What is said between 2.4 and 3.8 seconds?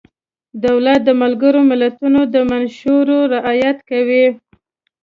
منشورو رعایت